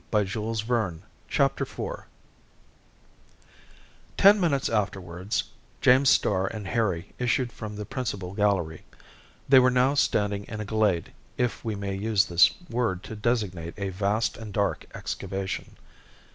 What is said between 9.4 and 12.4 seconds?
They were now standing in a glade, if we may use